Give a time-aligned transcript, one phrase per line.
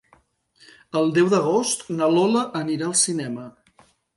[1.01, 3.49] El deu d'agost na Lola anirà al cinema.